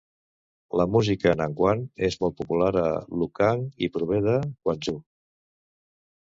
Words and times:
La 0.79 0.85
música 0.93 1.33
nanguan 1.41 1.83
és 2.07 2.17
molt 2.23 2.35
popular 2.39 2.71
a 2.85 2.87
Lukang 3.19 3.61
i 3.85 3.91
prové 3.99 4.23
de 4.29 4.35
Quanzhou. 4.49 4.99